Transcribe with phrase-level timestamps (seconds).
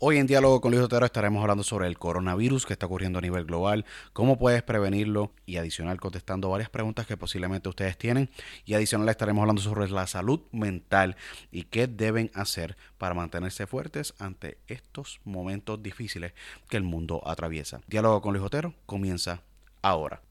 [0.00, 3.22] Hoy en Diálogo con Luis Otero estaremos hablando sobre el coronavirus que está ocurriendo a
[3.22, 8.30] nivel global, cómo puedes prevenirlo y adicional contestando varias preguntas que posiblemente ustedes tienen
[8.64, 11.16] y adicional estaremos hablando sobre la salud mental
[11.50, 16.32] y qué deben hacer para mantenerse fuertes ante estos momentos difíciles
[16.68, 17.80] que el mundo atraviesa.
[17.88, 19.42] Diálogo con Luis Otero comienza
[19.82, 20.22] ahora.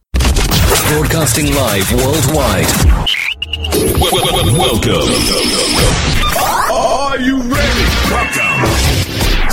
[0.87, 2.67] Broadcasting live worldwide.
[4.57, 5.07] Welcome.
[6.71, 7.85] Are you ready?
[8.09, 8.76] Welcome.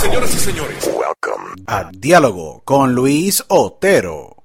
[0.05, 1.62] Señoras y señores, welcome.
[1.66, 4.36] A Diálogo con Luis Otero.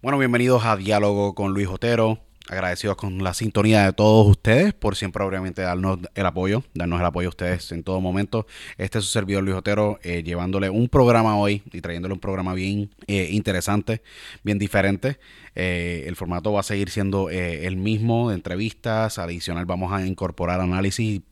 [0.00, 2.25] Bueno, bienvenidos a Diálogo con Luis Otero.
[2.48, 7.06] Agradecidos con la sintonía de todos ustedes por siempre, obviamente, darnos el apoyo, darnos el
[7.06, 8.46] apoyo a ustedes en todo momento.
[8.78, 12.54] Este es su servidor Luis Otero, eh, llevándole un programa hoy y trayéndole un programa
[12.54, 14.00] bien eh, interesante,
[14.44, 15.18] bien diferente.
[15.56, 19.18] Eh, el formato va a seguir siendo el mismo de entrevistas.
[19.18, 21.22] Adicional, vamos a incorporar análisis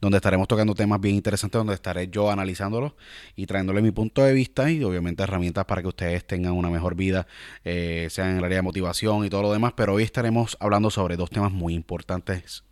[0.00, 2.92] donde estaremos tocando temas bien interesantes, donde estaré yo analizándolos
[3.36, 6.94] y trayéndole mi punto de vista y obviamente herramientas para que ustedes tengan una mejor
[6.94, 7.26] vida,
[7.64, 9.72] eh, sea en el área de motivación y todo lo demás.
[9.76, 12.64] Pero hoy estaremos hablando sobre dos temas muy importantes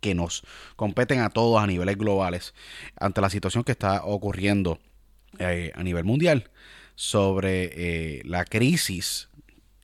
[0.00, 0.42] que nos
[0.76, 2.54] competen a todos a niveles globales
[2.96, 4.78] ante la situación que está ocurriendo
[5.38, 6.50] eh, a nivel mundial
[6.94, 9.28] sobre eh, la crisis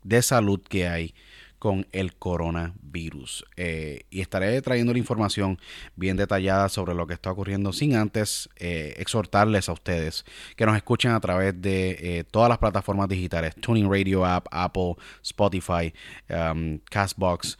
[0.03, 1.15] de salud que hay
[1.59, 3.45] con el coronavirus.
[3.57, 5.59] Eh, y estaré trayendo la información
[5.97, 10.25] bien detallada sobre lo que está ocurriendo sin antes eh, exhortarles a ustedes
[10.57, 14.95] que nos escuchen a través de eh, todas las plataformas digitales, Tuning Radio App, Apple,
[15.23, 15.93] Spotify,
[16.31, 17.59] um, Castbox,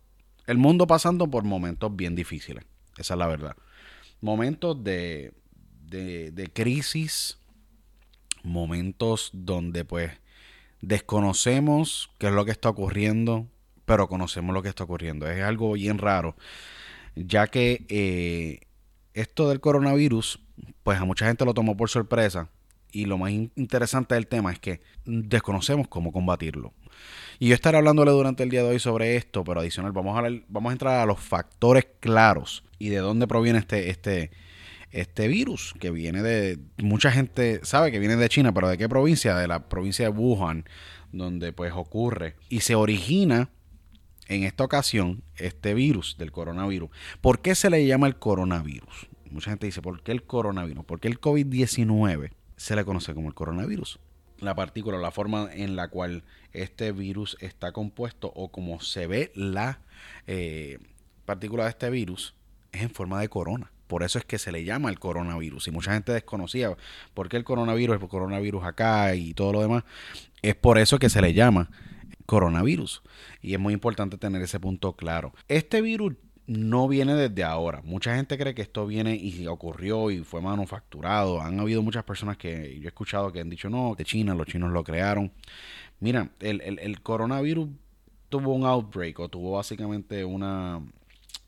[0.48, 2.66] El mundo pasando por momentos bien difíciles,
[2.98, 3.56] esa es la verdad.
[4.22, 5.34] Momentos de,
[5.86, 7.40] de, de crisis,
[8.44, 10.12] momentos donde pues
[10.82, 13.48] desconocemos qué es lo que está ocurriendo,
[13.86, 15.28] pero conocemos lo que está ocurriendo.
[15.28, 16.36] Es algo bien raro
[17.16, 18.68] ya que eh,
[19.14, 20.40] esto del coronavirus,
[20.84, 22.50] pues a mucha gente lo tomó por sorpresa
[22.92, 26.74] y lo más interesante del tema es que desconocemos cómo combatirlo.
[27.40, 30.30] Y yo estaré hablándole durante el día de hoy sobre esto, pero adicional vamos a,
[30.48, 34.32] vamos a entrar a los factores claros y de dónde proviene este, este,
[34.92, 36.60] este virus que viene de...
[36.78, 39.36] Mucha gente sabe que viene de China, pero ¿de qué provincia?
[39.36, 40.66] De la provincia de Wuhan,
[41.12, 43.50] donde pues ocurre y se origina
[44.32, 46.90] en esta ocasión este virus del coronavirus.
[47.20, 49.10] ¿Por qué se le llama el coronavirus?
[49.30, 50.86] Mucha gente dice, ¿por qué el coronavirus?
[50.86, 54.00] Porque el COVID-19 se le conoce como el coronavirus.
[54.40, 59.34] La partícula, la forma en la cual este virus está compuesto o como se ve
[59.36, 59.82] la
[60.28, 60.80] eh,
[61.26, 62.34] partícula de este virus
[62.72, 63.70] es en forma de corona.
[63.88, 65.68] Por eso es que se le llama el coronavirus.
[65.68, 66.74] Y mucha gente desconocía
[67.14, 69.84] por qué el coronavirus, el coronavirus acá y todo lo demás.
[70.42, 71.70] Es por eso que se le llama
[72.32, 73.02] coronavirus.
[73.42, 75.34] Y es muy importante tener ese punto claro.
[75.50, 76.14] Este virus
[76.48, 77.82] no viene desde ahora.
[77.84, 81.42] Mucha gente cree que esto viene y ocurrió y fue manufacturado.
[81.42, 84.48] Han habido muchas personas que yo he escuchado que han dicho no, de China, los
[84.48, 85.34] chinos lo crearon.
[86.00, 87.68] Mira, el, coronavirus
[88.30, 90.82] tuvo un outbreak o tuvo básicamente una,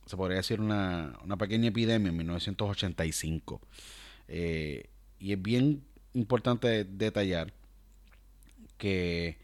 [0.06, 3.62] se podría decir una, una pequeña epidemia en 1985.
[4.28, 5.82] Eh, y es bien
[6.14, 7.54] importante detallar
[8.78, 9.38] que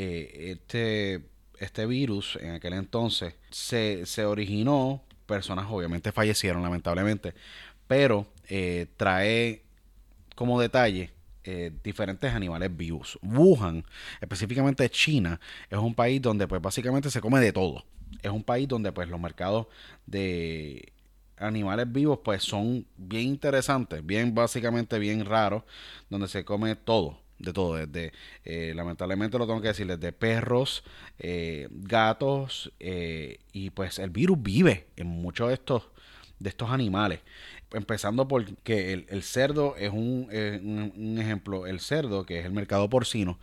[0.00, 1.24] eh, este,
[1.58, 7.34] este virus en aquel entonces se, se, originó, personas obviamente fallecieron lamentablemente,
[7.88, 9.64] pero eh, trae
[10.36, 11.10] como detalle
[11.42, 13.18] eh, diferentes animales vivos.
[13.22, 13.84] Wuhan,
[14.20, 17.84] específicamente China, es un país donde pues básicamente se come de todo.
[18.22, 19.66] Es un país donde pues los mercados
[20.06, 20.92] de
[21.38, 25.64] animales vivos pues son bien interesantes, bien básicamente bien raros,
[26.08, 28.12] donde se come todo de todo, desde,
[28.44, 30.84] eh, lamentablemente lo tengo que decir, desde perros,
[31.18, 35.84] eh, gatos, eh, y pues el virus vive en muchos de estos,
[36.38, 37.20] de estos animales.
[37.72, 42.46] empezando por que el, el cerdo es un, un, un ejemplo, el cerdo, que es
[42.46, 43.38] el mercado porcino,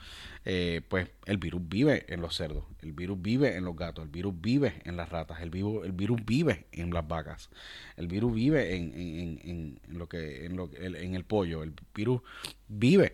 [0.89, 4.33] pues el virus vive en los cerdos, el virus vive en los gatos, el virus
[4.39, 7.50] vive en las ratas, el, vivo, el virus vive en las vacas,
[7.97, 11.74] el virus vive en, en, en, en lo que, en, lo, en el pollo, el
[11.94, 12.21] virus
[12.68, 13.13] vive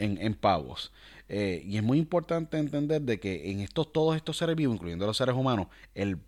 [0.00, 0.92] en, en pavos.
[1.28, 5.06] Eh, y es muy importante entender de que en estos, todos estos seres vivos, incluyendo
[5.06, 6.18] los seres humanos, el,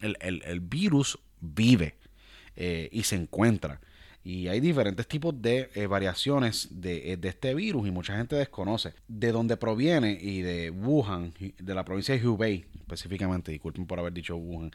[0.00, 1.96] el, el, el virus vive
[2.54, 3.80] eh, y se encuentra.
[4.22, 8.92] Y hay diferentes tipos de eh, variaciones de, de, este virus y mucha gente desconoce
[9.06, 14.12] de dónde proviene y de Wuhan, de la provincia de Hubei específicamente, disculpen por haber
[14.12, 14.70] dicho Wuhan,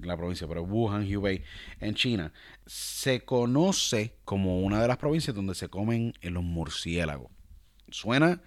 [0.00, 1.42] la provincia, pero Wuhan, Hubei,
[1.80, 2.32] en China,
[2.66, 7.30] se conoce como una de las provincias donde se comen los murciélagos.
[7.92, 8.40] Suena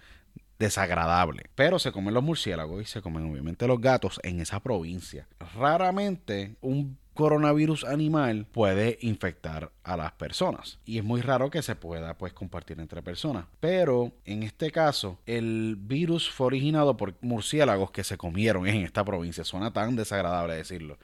[0.58, 1.50] desagradable.
[1.54, 5.26] Pero se comen los murciélagos y se comen obviamente los gatos en esa provincia.
[5.54, 11.74] Raramente un coronavirus animal puede infectar a las personas y es muy raro que se
[11.74, 17.90] pueda pues compartir entre personas pero en este caso el virus fue originado por murciélagos
[17.90, 20.98] que se comieron en esta provincia suena tan desagradable decirlo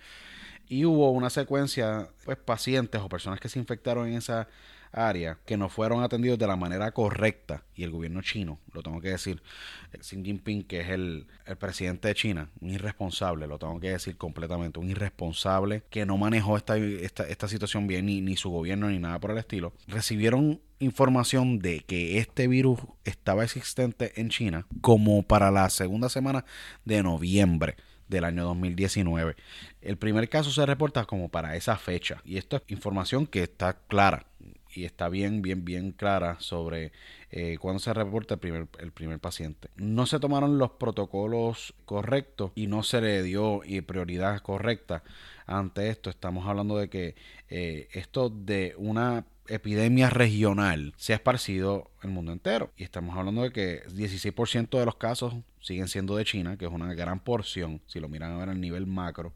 [0.69, 4.49] y hubo una secuencia pues pacientes o personas que se infectaron en esa
[4.93, 9.01] área que no fueron atendidos de la manera correcta y el gobierno chino, lo tengo
[9.01, 9.43] que decir,
[9.99, 14.17] Xi Jinping, que es el, el, presidente de China, un irresponsable, lo tengo que decir
[14.17, 18.89] completamente, un irresponsable que no manejó esta, esta, esta situación bien, ni, ni su gobierno,
[18.89, 24.67] ni nada por el estilo, recibieron información de que este virus estaba existente en China
[24.81, 26.45] como para la segunda semana
[26.85, 27.77] de noviembre
[28.09, 29.37] del año 2019.
[29.81, 33.79] El primer caso se reporta como para esa fecha y esto es información que está
[33.87, 34.27] clara
[34.75, 36.93] y está bien, bien, bien clara sobre
[37.31, 39.69] eh, cuándo se reporta el primer, el primer paciente.
[39.77, 45.03] No se tomaron los protocolos correctos y no se le dio prioridad correcta
[45.47, 46.11] ante esto.
[46.11, 47.15] Estamos hablando de que
[47.49, 52.71] eh, esto de una epidemia regional se ha esparcido el mundo entero.
[52.77, 56.73] Y estamos hablando de que 16% de los casos siguen siendo de China, que es
[56.73, 59.33] una gran porción, si lo miran a ver a nivel macro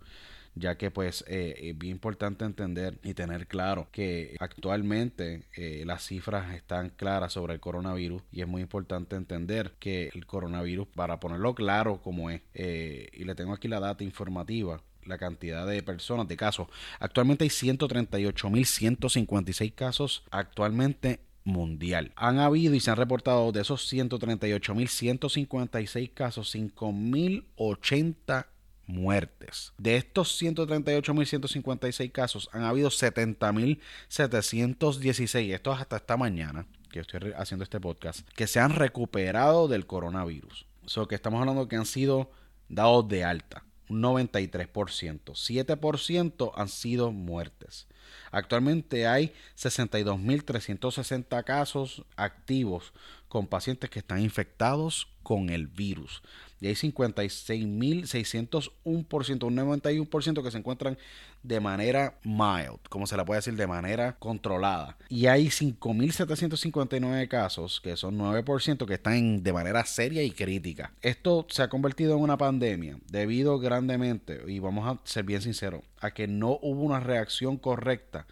[0.57, 6.05] ya que pues eh, es bien importante entender y tener claro que actualmente eh, las
[6.05, 11.21] cifras están claras sobre el coronavirus y es muy importante entender que el coronavirus, para
[11.21, 15.83] ponerlo claro como es, eh, y le tengo aquí la data informativa, la cantidad de
[15.83, 16.69] personas, de casos.
[17.01, 22.13] Actualmente hay 138.156 casos actualmente mundial.
[22.17, 28.47] Han habido y se han reportado de esos 138.156 casos 5.080
[28.87, 29.73] muertes.
[29.79, 37.65] De estos 138.156 casos, han habido 70.716, esto es hasta esta mañana, que estoy haciendo
[37.65, 40.67] este podcast, que se han recuperado del coronavirus.
[40.97, 42.31] O que estamos hablando que han sido
[42.69, 45.35] dados de alta, un 93%.
[45.35, 47.87] 7% han sido muertes.
[48.31, 52.93] Actualmente hay 62.360 casos activos
[53.29, 56.23] con pacientes que están infectados con el virus
[56.61, 60.99] y hay 56.601%, un 91% que se encuentran
[61.43, 64.97] de manera mild, como se la puede decir, de manera controlada.
[65.09, 70.93] Y hay 5.759 casos, que son 9%, que están de manera seria y crítica.
[71.03, 75.83] Esto se ha convertido en una pandemia debido grandemente, y vamos a ser bien sinceros,
[76.01, 78.27] a que no hubo una reacción correcta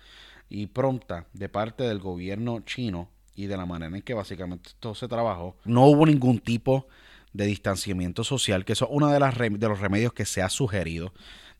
[0.48, 4.94] y pronta de parte del gobierno chino y de la manera en que básicamente todo
[4.94, 5.56] se trabajó.
[5.64, 7.03] No hubo ningún tipo de
[7.34, 11.12] distanciamiento social, que eso es uno de, las de los remedios que se ha sugerido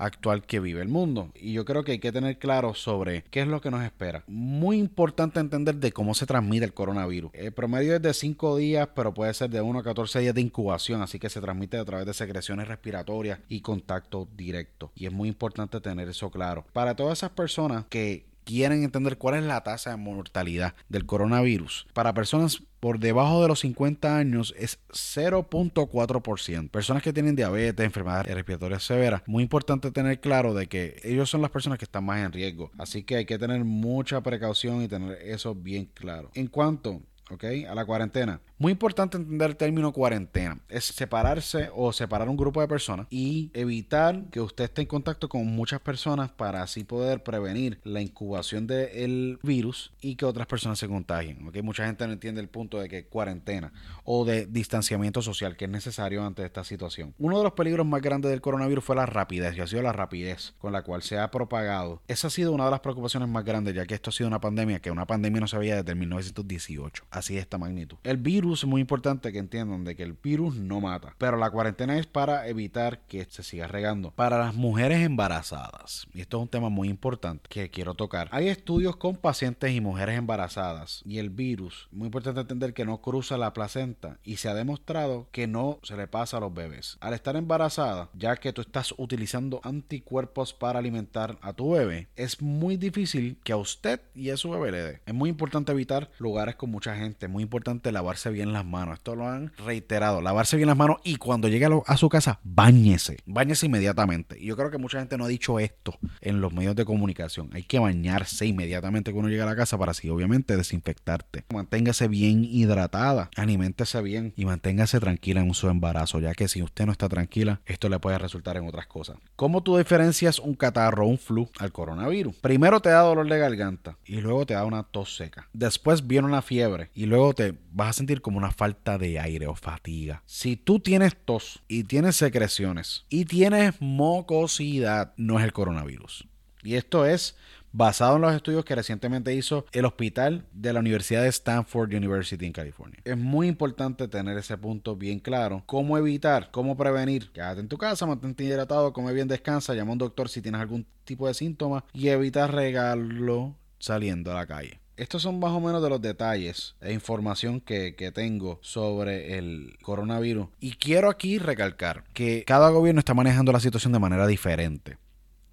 [0.00, 1.30] actual que vive el mundo.
[1.34, 4.24] Y yo creo que hay que tener claro sobre qué es lo que nos espera.
[4.26, 7.30] Muy importante entender de cómo se transmite el coronavirus.
[7.34, 10.40] El promedio es de 5 días, pero puede ser de 1 a 14 días de
[10.40, 14.90] incubación, así que se transmite a través de secreciones respiratorias y contacto directo.
[14.94, 16.64] Y es muy importante tener eso claro.
[16.72, 21.86] Para todas esas personas que quieren entender cuál es la tasa de mortalidad del coronavirus.
[21.92, 26.70] Para personas por debajo de los 50 años es 0.4%.
[26.70, 29.22] Personas que tienen diabetes, enfermedades respiratorias severas.
[29.26, 32.72] Muy importante tener claro de que ellos son las personas que están más en riesgo.
[32.78, 36.30] Así que hay que tener mucha precaución y tener eso bien claro.
[36.34, 37.44] En cuanto ¿ok?
[37.68, 38.40] A la cuarentena.
[38.60, 40.60] Muy importante entender el término cuarentena.
[40.68, 45.30] Es separarse o separar un grupo de personas y evitar que usted esté en contacto
[45.30, 50.78] con muchas personas para así poder prevenir la incubación del virus y que otras personas
[50.78, 51.48] se contagien.
[51.48, 51.56] ¿ok?
[51.62, 53.72] Mucha gente no entiende el punto de que cuarentena
[54.04, 57.14] o de distanciamiento social que es necesario ante esta situación.
[57.18, 59.94] Uno de los peligros más grandes del coronavirus fue la rapidez y ha sido la
[59.94, 62.02] rapidez con la cual se ha propagado.
[62.08, 64.42] Esa ha sido una de las preocupaciones más grandes ya que esto ha sido una
[64.42, 67.96] pandemia que una pandemia no se veía desde 1918 así de esta magnitud.
[68.04, 71.50] El virus es muy importante que entiendan de que el virus no mata, pero la
[71.50, 74.10] cuarentena es para evitar que se siga regando.
[74.10, 78.48] Para las mujeres embarazadas, y esto es un tema muy importante que quiero tocar, hay
[78.48, 83.38] estudios con pacientes y mujeres embarazadas y el virus, muy importante entender que no cruza
[83.38, 86.98] la placenta y se ha demostrado que no se le pasa a los bebés.
[87.00, 92.42] Al estar embarazada, ya que tú estás utilizando anticuerpos para alimentar a tu bebé, es
[92.42, 95.00] muy difícil que a usted y a su bebé le dé.
[95.06, 98.98] Es muy importante evitar lugares con mucha gente es muy importante lavarse bien las manos.
[98.98, 103.18] Esto lo han reiterado, lavarse bien las manos y cuando llegue a, su casa, bañese,
[103.26, 104.36] bañese inmediatamente.
[104.38, 107.50] Y yo creo que mucha gente no ha dicho esto en los medios de comunicación.
[107.52, 111.44] Hay que bañarse inmediatamente cuando llega a la casa para así obviamente desinfectarte.
[111.52, 116.86] Manténgase bien hidratada, aliméntese bien y manténgase tranquila en su embarazo, ya que si usted
[116.86, 119.16] no está tranquila, esto le puede resultar en otras cosas.
[119.36, 122.36] ¿Cómo tú diferencias un catarro o un flu al coronavirus?
[122.36, 125.48] Primero te da dolor de garganta y luego te da una tos seca.
[125.52, 129.46] Después viene una fiebre y luego te vas a sentir como una falta de aire
[129.46, 130.22] o fatiga.
[130.26, 136.26] Si tú tienes tos y tienes secreciones y tienes mocosidad, no es el coronavirus.
[136.62, 137.36] Y esto es
[137.72, 142.44] basado en los estudios que recientemente hizo el hospital de la Universidad de Stanford University
[142.44, 143.00] en California.
[143.04, 145.62] Es muy importante tener ese punto bien claro.
[145.66, 147.30] Cómo evitar, cómo prevenir.
[147.30, 150.60] Quédate en tu casa, mantente hidratado, come bien, descansa, llama a un doctor si tienes
[150.60, 154.79] algún tipo de síntoma y evita regarlo saliendo a la calle.
[155.00, 159.78] Estos son más o menos de los detalles e información que, que, tengo sobre el
[159.80, 160.48] coronavirus.
[160.60, 164.98] Y quiero aquí recalcar que cada gobierno está manejando la situación de manera diferente.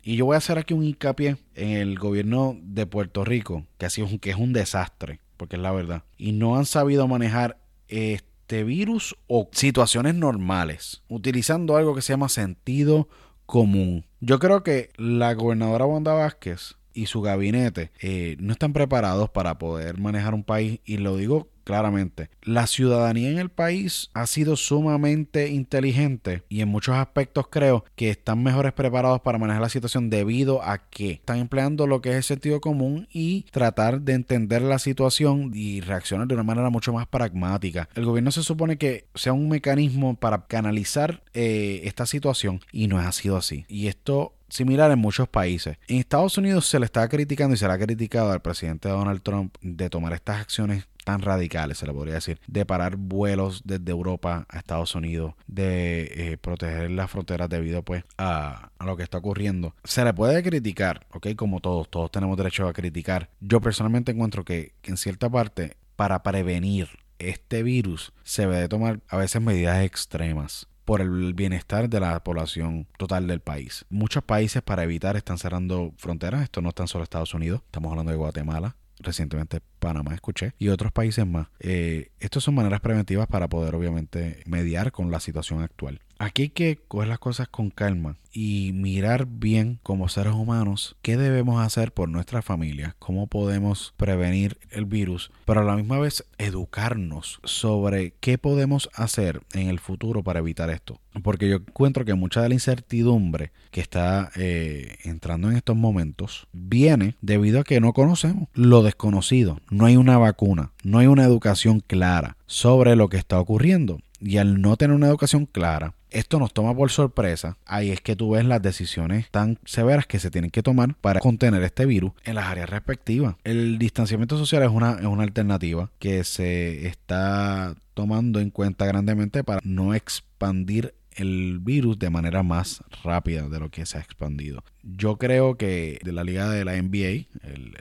[0.03, 3.85] Y yo voy a hacer aquí un hincapié en el gobierno de Puerto Rico, que,
[3.85, 3.89] ha
[4.19, 6.03] que es un desastre, porque es la verdad.
[6.17, 12.27] Y no han sabido manejar este virus o situaciones normales, utilizando algo que se llama
[12.27, 13.07] sentido
[13.45, 14.05] común.
[14.19, 19.59] Yo creo que la gobernadora Wanda Vázquez y su gabinete eh, no están preparados para
[19.59, 22.29] poder manejar un país, y lo digo claramente.
[22.43, 28.09] La ciudadanía en el país ha sido sumamente inteligente y en muchos aspectos creo que
[28.09, 32.15] están mejores preparados para manejar la situación debido a que están empleando lo que es
[32.15, 36.93] el sentido común y tratar de entender la situación y reaccionar de una manera mucho
[36.93, 37.89] más pragmática.
[37.95, 42.97] El gobierno se supone que sea un mecanismo para canalizar eh, esta situación y no
[42.97, 43.65] ha sido así.
[43.67, 45.77] Y esto similar en muchos países.
[45.89, 49.21] En Estados Unidos se le está criticando y se le ha criticado al presidente Donald
[49.21, 53.91] Trump de tomar estas acciones tan radicales, se le podría decir, de parar vuelos desde
[53.91, 59.19] Europa a Estados Unidos, de eh, proteger las fronteras debido pues a, lo que está
[59.19, 59.73] ocurriendo.
[59.85, 61.27] Se le puede criticar, ¿ok?
[61.37, 63.29] Como todos, todos tenemos derecho a criticar.
[63.39, 68.99] Yo personalmente encuentro que, que en cierta parte, para prevenir este virus, se debe tomar
[69.07, 73.85] a veces medidas extremas por el bienestar de la población total del país.
[73.89, 77.91] Muchos países para evitar están cerrando fronteras, esto no es tan solo Estados Unidos, estamos
[77.91, 81.47] hablando de Guatemala, recientemente Panamá escuché y otros países más.
[81.59, 86.01] Eh, estas son maneras preventivas para poder obviamente mediar con la situación actual.
[86.19, 91.17] Aquí hay que coger las cosas con calma y mirar bien como seres humanos qué
[91.17, 96.23] debemos hacer por nuestra familia, cómo podemos prevenir el virus, pero a la misma vez
[96.37, 100.99] educarnos sobre qué podemos hacer en el futuro para evitar esto.
[101.23, 106.47] Porque yo encuentro que mucha de la incertidumbre que está eh, entrando en estos momentos
[106.53, 109.59] viene debido a que no conocemos lo desconocido.
[109.69, 113.99] No hay una vacuna, no hay una educación clara sobre lo que está ocurriendo.
[114.19, 117.57] Y al no tener una educación clara, esto nos toma por sorpresa.
[117.65, 121.19] Ahí es que tú ves las decisiones tan severas que se tienen que tomar para
[121.19, 123.35] contener este virus en las áreas respectivas.
[123.43, 129.43] El distanciamiento social es una, es una alternativa que se está tomando en cuenta grandemente
[129.43, 134.63] para no expandir el virus de manera más rápida de lo que se ha expandido.
[134.83, 137.27] Yo creo que de la liga de la NBA,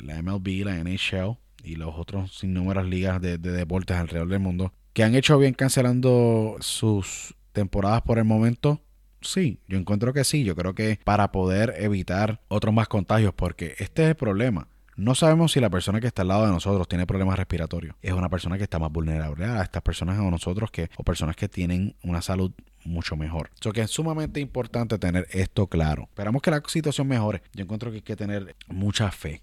[0.03, 4.73] la MLB, la NHL y los otros innumerables ligas de, de deportes alrededor del mundo,
[4.95, 8.83] que han hecho bien cancelando sus temporadas por el momento?
[9.23, 10.45] Sí, yo encuentro que sí.
[10.45, 14.69] Yo creo que para poder evitar otros más contagios, porque este es el problema.
[14.95, 17.97] No sabemos si la persona que está al lado de nosotros tiene problemas respiratorios.
[18.03, 21.35] Es una persona que está más vulnerable a estas personas o nosotros que, o personas
[21.35, 22.53] que tienen una salud
[22.85, 23.51] mucho mejor.
[23.59, 26.05] Eso que es sumamente importante tener esto claro.
[26.11, 27.42] Esperamos que la situación mejore.
[27.55, 29.40] Yo encuentro que hay que tener mucha fe.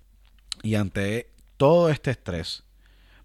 [0.62, 2.63] Y ante todo este estrés,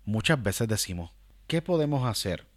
[0.07, 1.13] muchas veces decimos,
[1.47, 2.48] ¿qué podemos hacer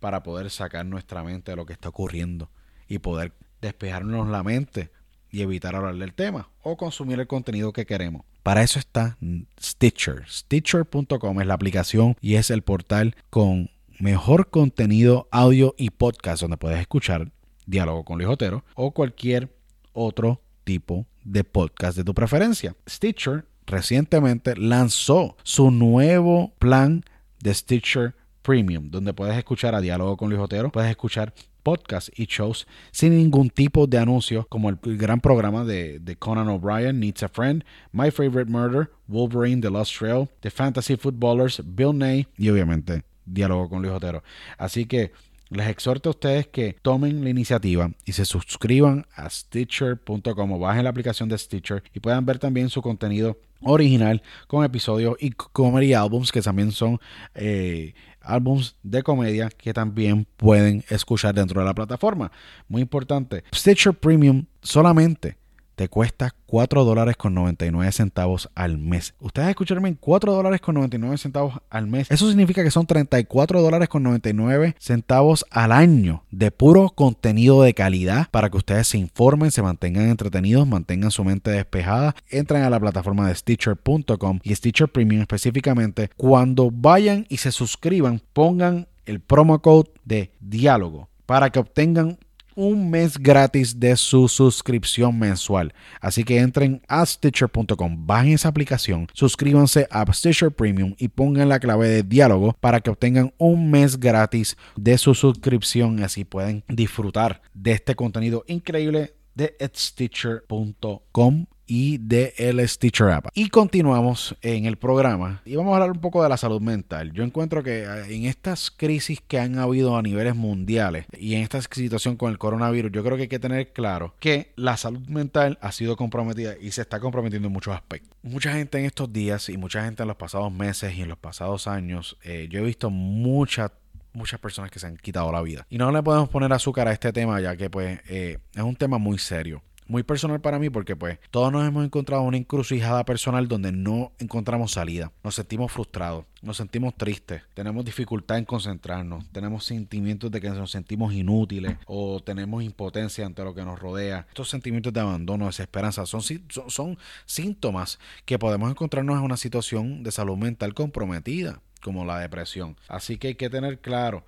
[0.00, 2.50] para poder sacar nuestra mente de lo que está ocurriendo
[2.88, 4.90] y poder despejarnos la mente
[5.30, 8.24] y evitar hablar del tema o consumir el contenido que queremos.
[8.42, 9.18] Para eso está
[9.60, 10.24] Stitcher.
[10.28, 16.56] Stitcher.com es la aplicación y es el portal con mejor contenido audio y podcast donde
[16.56, 17.30] puedes escuchar
[17.66, 19.54] Diálogo con Luis Otero o cualquier
[19.92, 22.74] otro tipo de podcast de tu preferencia.
[22.88, 27.04] Stitcher recientemente lanzó su nuevo plan
[27.40, 32.24] de Stitcher Premium, donde puedes escuchar a Diálogo con Luis Otero, puedes escuchar podcasts y
[32.24, 37.28] shows sin ningún tipo de anuncio, como el gran programa de, Conan O'Brien, Needs a
[37.28, 43.02] Friend, My Favorite Murder, Wolverine, The Lost Trail, The Fantasy Footballers, Bill Ney y obviamente
[43.26, 44.22] Diálogo con Luis Otero.
[44.56, 45.12] Así que
[45.50, 50.84] les exhorto a ustedes que tomen la iniciativa y se suscriban a Stitcher.com o bajen
[50.84, 55.94] la aplicación de Stitcher y puedan ver también su contenido original con episodios y comedy
[55.94, 56.98] albums que también son
[57.34, 62.30] eh, álbums de comedia que también pueden escuchar dentro de la plataforma.
[62.68, 65.36] Muy importante, Stitcher Premium solamente
[65.78, 69.14] te cuesta 4 dólares con 99 centavos al mes.
[69.20, 72.10] Ustedes escucharme en 4 dólares con 99 centavos al mes.
[72.10, 77.74] Eso significa que son 34 dólares con 99 centavos al año de puro contenido de
[77.74, 82.16] calidad para que ustedes se informen, se mantengan entretenidos, mantengan su mente despejada.
[82.28, 86.10] Entren a la plataforma de Stitcher.com y Stitcher Premium específicamente.
[86.16, 92.18] Cuando vayan y se suscriban, pongan el promo code de diálogo para que obtengan
[92.58, 95.72] un mes gratis de su suscripción mensual.
[96.00, 101.60] Así que entren a stitcher.com, bajen esa aplicación, suscríbanse a Stitcher Premium y pongan la
[101.60, 107.42] clave de diálogo para que obtengan un mes gratis de su suscripción así pueden disfrutar
[107.54, 113.26] de este contenido increíble de stitcher.com y de el Stitcher App.
[113.34, 117.12] Y continuamos en el programa y vamos a hablar un poco de la salud mental.
[117.12, 121.42] Yo encuentro que eh, en estas crisis que han habido a niveles mundiales y en
[121.42, 125.06] esta situación con el coronavirus, yo creo que hay que tener claro que la salud
[125.08, 128.16] mental ha sido comprometida y se está comprometiendo en muchos aspectos.
[128.22, 131.18] Mucha gente en estos días y mucha gente en los pasados meses y en los
[131.18, 133.72] pasados años, eh, yo he visto mucha
[134.14, 135.66] muchas personas que se han quitado la vida.
[135.70, 138.74] Y no le podemos poner azúcar a este tema ya que pues eh, es un
[138.74, 143.04] tema muy serio muy personal para mí porque pues todos nos hemos encontrado una encrucijada
[143.04, 145.10] personal donde no encontramos salida.
[145.24, 150.70] Nos sentimos frustrados, nos sentimos tristes, tenemos dificultad en concentrarnos, tenemos sentimientos de que nos
[150.70, 154.26] sentimos inútiles o tenemos impotencia ante lo que nos rodea.
[154.28, 156.20] Estos sentimientos de abandono, desesperanza son,
[156.68, 162.76] son, síntomas que podemos encontrarnos en una situación de salud mental comprometida como la depresión.
[162.88, 164.24] Así que hay que tener claro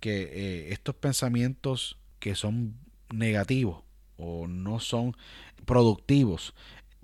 [0.00, 2.74] que eh, estos pensamientos que son
[3.12, 3.82] negativos
[4.22, 5.16] o no son
[5.64, 6.54] productivos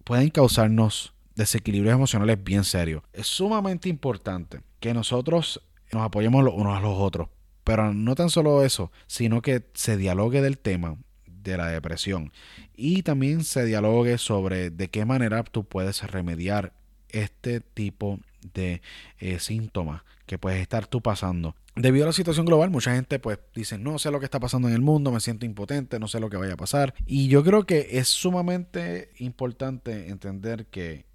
[0.04, 3.02] pueden causarnos desequilibrios emocionales bien serios.
[3.12, 5.60] Es sumamente importante que nosotros
[5.92, 7.28] nos apoyemos los unos a los otros,
[7.64, 12.32] pero no tan solo eso, sino que se dialogue del tema de la depresión
[12.74, 16.72] y también se dialogue sobre de qué manera tú puedes remediar
[17.10, 18.18] este tipo
[18.54, 18.82] de
[19.18, 21.54] eh, síntomas que puedes estar tú pasando.
[21.78, 24.68] Debido a la situación global, mucha gente pues dice, no sé lo que está pasando
[24.68, 26.92] en el mundo, me siento impotente, no sé lo que vaya a pasar.
[27.06, 31.06] Y yo creo que es sumamente importante entender que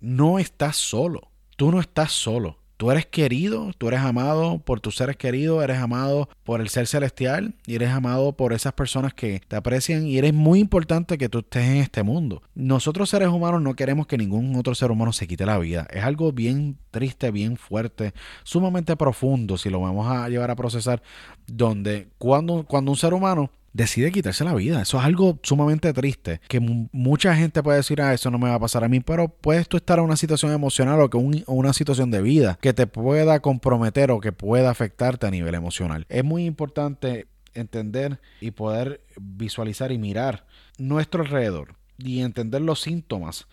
[0.00, 1.30] no estás solo.
[1.56, 2.58] Tú no estás solo.
[2.78, 6.86] Tú eres querido, tú eres amado por tus seres queridos, eres amado por el ser
[6.86, 11.28] celestial y eres amado por esas personas que te aprecian y eres muy importante que
[11.28, 12.40] tú estés en este mundo.
[12.54, 15.88] Nosotros seres humanos no queremos que ningún otro ser humano se quite la vida.
[15.90, 18.14] Es algo bien triste, bien fuerte,
[18.44, 21.02] sumamente profundo si lo vamos a llevar a procesar,
[21.48, 24.82] donde cuando, cuando un ser humano decide quitarse la vida.
[24.82, 28.56] Eso es algo sumamente triste, que mucha gente puede decir, ah, eso no me va
[28.56, 31.72] a pasar a mí, pero puedes tú estar en una situación emocional o que una
[31.72, 36.06] situación de vida que te pueda comprometer o que pueda afectarte a nivel emocional.
[36.08, 40.46] Es muy importante entender y poder visualizar y mirar
[40.78, 43.46] nuestro alrededor y entender los síntomas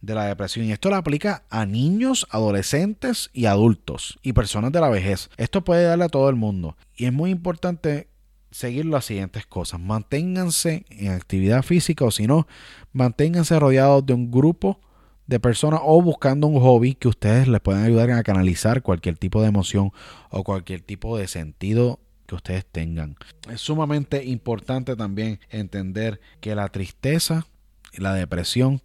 [0.00, 0.66] de la depresión.
[0.66, 5.30] Y esto lo aplica a niños, adolescentes y adultos y personas de la vejez.
[5.36, 6.76] Esto puede darle a todo el mundo.
[6.96, 8.08] Y es muy importante
[8.52, 9.80] seguir las siguientes cosas.
[9.80, 12.46] Manténganse en actividad física o si no,
[12.92, 14.80] manténganse rodeados de un grupo
[15.26, 19.40] de personas o buscando un hobby que ustedes les puedan ayudar a canalizar cualquier tipo
[19.40, 19.92] de emoción
[20.30, 23.16] o cualquier tipo de sentido que ustedes tengan.
[23.50, 27.46] Es sumamente importante también entender que la tristeza
[27.92, 28.82] y la depresión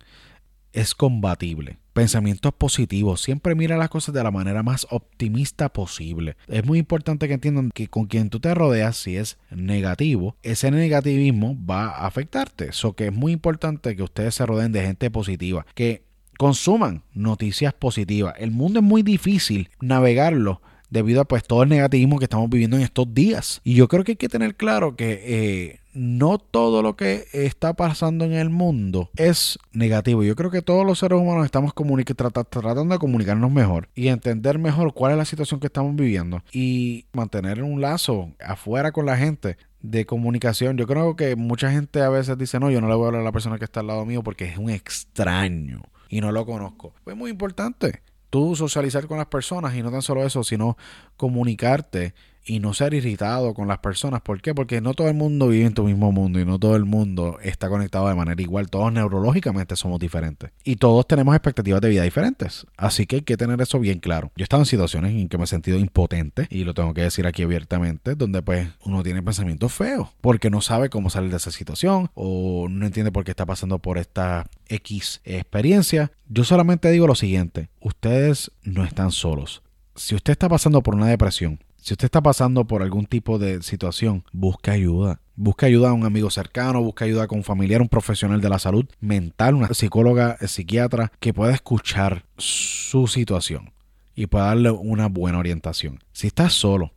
[0.74, 3.22] es combatible pensamientos positivos.
[3.22, 6.38] Siempre mira las cosas de la manera más optimista posible.
[6.48, 10.70] Es muy importante que entiendan que con quien tú te rodeas, si es negativo, ese
[10.70, 12.70] negativismo va a afectarte.
[12.70, 16.04] Eso que es muy importante que ustedes se rodeen de gente positiva, que
[16.38, 18.36] consuman noticias positivas.
[18.38, 22.78] El mundo es muy difícil navegarlo debido a pues todo el negativismo que estamos viviendo
[22.78, 23.60] en estos días.
[23.64, 27.74] Y yo creo que hay que tener claro que eh, no todo lo que está
[27.74, 30.24] pasando en el mundo es negativo.
[30.24, 34.94] Yo creo que todos los seres humanos estamos tratando de comunicarnos mejor y entender mejor
[34.94, 39.58] cuál es la situación que estamos viviendo y mantener un lazo afuera con la gente
[39.82, 40.78] de comunicación.
[40.78, 43.22] Yo creo que mucha gente a veces dice, no, yo no le voy a hablar
[43.22, 46.46] a la persona que está al lado mío porque es un extraño y no lo
[46.46, 46.94] conozco.
[47.04, 50.78] Pues muy importante tú socializar con las personas y no tan solo eso, sino
[51.16, 52.14] comunicarte
[52.48, 54.22] y no ser irritado con las personas.
[54.22, 54.56] ¿Por qué?
[54.56, 57.38] Porque no todo el mundo vive en tu mismo mundo y no todo el mundo
[57.44, 58.70] está conectado de manera igual.
[58.70, 62.66] Todos neurológicamente somos diferentes y todos tenemos expectativas de vida diferentes.
[62.78, 64.32] Así que hay que tener eso bien claro.
[64.36, 67.02] Yo he estado en situaciones en que me he sentido impotente y lo tengo que
[67.02, 71.38] decir aquí abiertamente, donde pues uno tiene pensamientos feos porque no sabe cómo salir de
[71.38, 76.12] esa situación o no entiende por qué está pasando por esta X experiencia.
[76.30, 79.62] Yo solamente digo lo siguiente, ustedes no están solos.
[79.96, 83.64] Si usted está pasando por una depresión, si usted está pasando por algún tipo de
[83.64, 85.22] situación, busque ayuda.
[85.38, 88.60] Busque ayuda a un amigo cercano, busque ayuda con un familiar, un profesional de la
[88.60, 93.72] salud mental, una psicóloga, psiquiatra, que pueda escuchar su situación
[94.16, 96.00] y pueda darle una buena orientación.
[96.12, 96.92] Si estás solo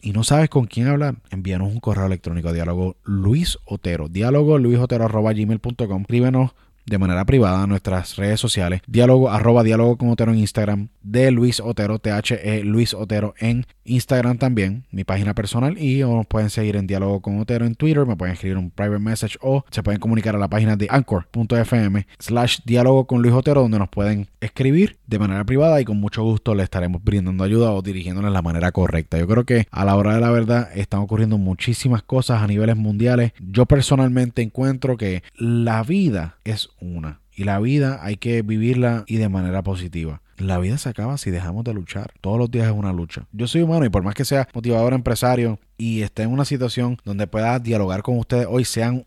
[0.00, 4.56] y no sabes con quién hablar, envíanos un correo electrónico a diálogo Luis Otero, diálogo
[4.56, 6.00] luisotero.gmail.com.
[6.00, 6.52] Escríbenos
[6.86, 8.80] de manera privada nuestras redes sociales.
[8.86, 14.38] Diálogo, arroba diálogo con Otero en Instagram, de Luis Otero, THE Luis Otero en Instagram
[14.38, 15.78] también, mi página personal.
[15.78, 19.00] Y nos pueden seguir en Diálogo con Otero en Twitter, me pueden escribir un private
[19.00, 23.62] message o se pueden comunicar a la página de anchor.fm slash diálogo con Luis Otero,
[23.62, 27.72] donde nos pueden escribir de manera privada y con mucho gusto le estaremos brindando ayuda
[27.72, 29.18] o dirigiéndoles la manera correcta.
[29.18, 32.76] Yo creo que a la hora de la verdad están ocurriendo muchísimas cosas a niveles
[32.76, 33.32] mundiales.
[33.40, 39.16] Yo personalmente encuentro que la vida es una y la vida hay que vivirla y
[39.16, 40.20] de manera positiva.
[40.36, 42.12] La vida se acaba si dejamos de luchar.
[42.20, 43.26] Todos los días es una lucha.
[43.32, 46.98] Yo soy humano y por más que sea motivador empresario y esté en una situación
[47.04, 49.06] donde pueda dialogar con ustedes hoy, sean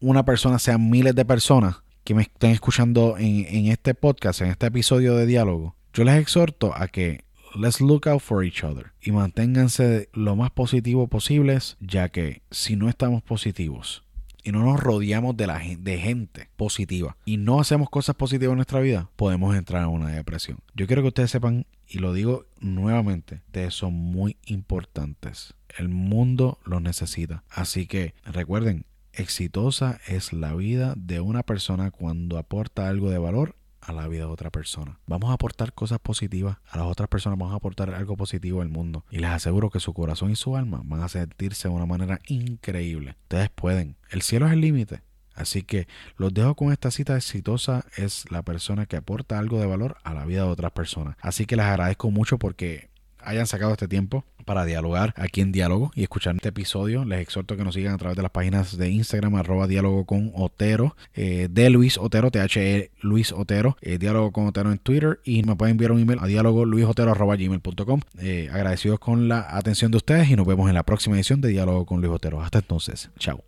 [0.00, 4.48] una persona, sean miles de personas que me estén escuchando en, en este podcast, en
[4.48, 8.92] este episodio de diálogo, yo les exhorto a que let's look out for each other
[9.00, 14.03] y manténganse lo más positivo posibles, ya que si no estamos positivos
[14.44, 18.58] y no nos rodeamos de, la, de gente positiva y no hacemos cosas positivas en
[18.58, 20.58] nuestra vida, podemos entrar en una depresión.
[20.74, 25.54] Yo quiero que ustedes sepan, y lo digo nuevamente, ustedes son muy importantes.
[25.76, 27.42] El mundo los necesita.
[27.48, 33.56] Así que recuerden, exitosa es la vida de una persona cuando aporta algo de valor
[33.86, 34.98] a la vida de otra persona.
[35.06, 38.68] Vamos a aportar cosas positivas a las otras personas, vamos a aportar algo positivo al
[38.68, 39.04] mundo.
[39.10, 42.20] Y les aseguro que su corazón y su alma van a sentirse de una manera
[42.26, 43.16] increíble.
[43.22, 43.96] Ustedes pueden.
[44.10, 45.02] El cielo es el límite.
[45.34, 47.84] Así que los dejo con esta cita exitosa.
[47.96, 51.16] Es la persona que aporta algo de valor a la vida de otras personas.
[51.20, 52.88] Así que les agradezco mucho porque
[53.24, 57.04] hayan sacado este tiempo para dialogar aquí en Diálogo y escuchar este episodio.
[57.04, 60.32] Les exhorto que nos sigan a través de las páginas de Instagram, arroba diálogo con
[60.34, 65.42] Otero, eh, de Luis Otero, THE Luis Otero, eh, diálogo con Otero en Twitter y
[65.42, 68.00] me pueden enviar un email a diálogo luisotero arroba gmail.com.
[68.18, 71.48] Eh, agradecidos con la atención de ustedes y nos vemos en la próxima edición de
[71.48, 72.42] Diálogo con Luis Otero.
[72.42, 73.42] Hasta entonces, chao.